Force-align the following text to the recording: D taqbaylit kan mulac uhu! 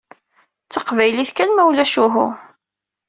D 0.65 0.69
taqbaylit 0.73 1.31
kan 1.33 1.51
mulac 1.55 1.95
uhu! 2.05 2.27